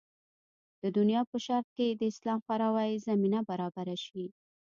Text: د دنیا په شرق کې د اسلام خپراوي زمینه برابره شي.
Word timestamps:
د 0.81 0.83
دنیا 0.97 1.21
په 1.31 1.37
شرق 1.45 1.67
کې 1.77 1.87
د 1.91 2.01
اسلام 2.11 2.37
خپراوي 2.43 2.91
زمینه 3.07 3.39
برابره 3.49 3.95
شي. 4.05 4.25